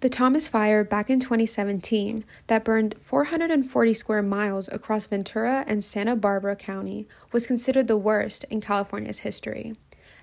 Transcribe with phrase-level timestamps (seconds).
[0.00, 6.14] The Thomas Fire back in 2017 that burned 440 square miles across Ventura and Santa
[6.14, 9.74] Barbara County was considered the worst in California's history.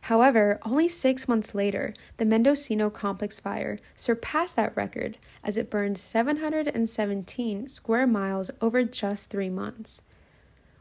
[0.03, 5.97] However, only six months later, the Mendocino Complex Fire surpassed that record as it burned
[5.97, 10.03] 717 square miles over just three months.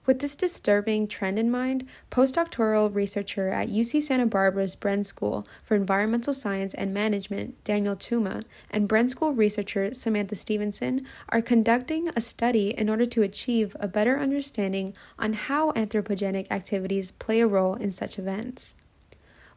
[0.07, 5.77] With this disturbing trend in mind, postdoctoral researcher at UC Santa Barbara's Bren School for
[5.77, 12.21] Environmental Science and Management, Danielle Touma, and Bren School researcher Samantha Stevenson are conducting a
[12.21, 17.75] study in order to achieve a better understanding on how anthropogenic activities play a role
[17.75, 18.75] in such events.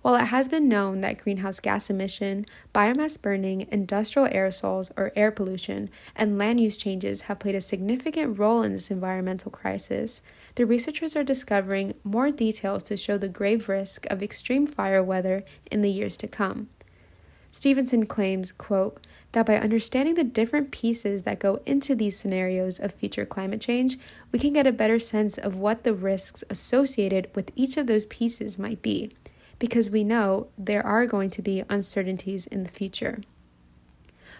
[0.07, 5.31] While it has been known that greenhouse gas emission, biomass burning, industrial aerosols or air
[5.31, 10.21] pollution, and land use changes have played a significant role in this environmental crisis,
[10.55, 15.43] the researchers are discovering more details to show the grave risk of extreme fire weather
[15.69, 16.69] in the years to come.
[17.51, 22.93] Stevenson claims, quote, that by understanding the different pieces that go into these scenarios of
[22.93, 23.97] future climate change,
[24.31, 28.05] we can get a better sense of what the risks associated with each of those
[28.05, 29.11] pieces might be
[29.59, 33.21] because we know there are going to be uncertainties in the future.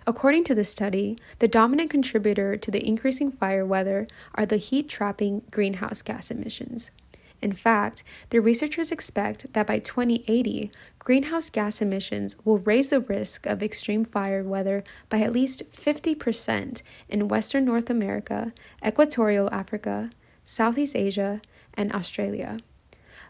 [0.06, 4.88] According to the study, the dominant contributor to the increasing fire weather are the heat
[4.88, 6.92] trapping greenhouse gas emissions.
[7.42, 13.46] In fact, the researchers expect that by 2080, greenhouse gas emissions will raise the risk
[13.46, 18.54] of extreme fire weather by at least 50% in Western North America,
[18.86, 20.10] Equatorial Africa,
[20.46, 21.42] Southeast Asia,
[21.76, 22.58] and Australia.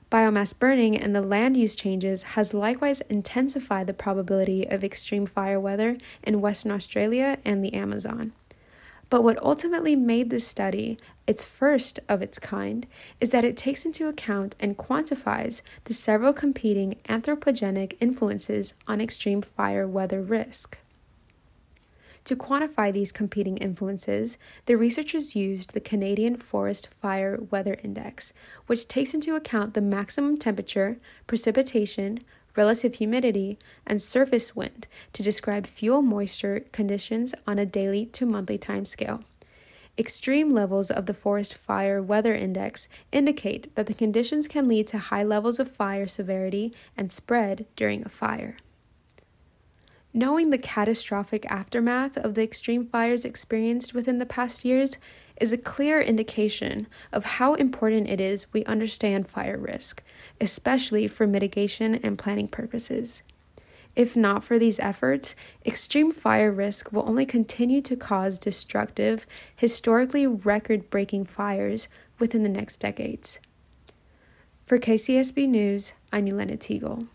[0.09, 5.59] Biomass burning and the land use changes has likewise intensified the probability of extreme fire
[5.59, 8.31] weather in Western Australia and the Amazon.
[9.09, 12.88] But what ultimately made this study its first of its kind
[13.19, 19.42] is that it takes into account and quantifies the several competing anthropogenic influences on extreme
[19.42, 20.77] fire weather risk.
[22.28, 28.33] To quantify these competing influences, the researchers used the Canadian Forest Fire Weather Index,
[28.65, 32.20] which takes into account the maximum temperature, precipitation,
[32.58, 38.58] relative humidity, and surface wind to describe fuel moisture conditions on a daily to monthly
[38.58, 39.23] timescale.
[39.98, 44.98] Extreme levels of the Forest Fire Weather Index indicate that the conditions can lead to
[44.98, 48.58] high levels of fire severity and spread during a fire.
[50.17, 54.98] Knowing the catastrophic aftermath of the extreme fires experienced within the past years
[55.39, 60.02] is a clear indication of how important it is we understand fire risk,
[60.42, 63.22] especially for mitigation and planning purposes.
[63.95, 70.26] If not for these efforts, extreme fire risk will only continue to cause destructive, historically
[70.26, 73.39] record breaking fires within the next decades.
[74.66, 77.08] For KCSB News, I'm Elena Teagle.